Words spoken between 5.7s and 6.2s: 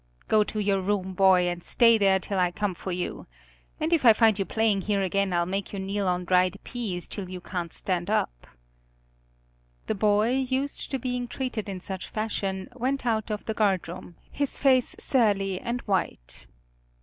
you kneel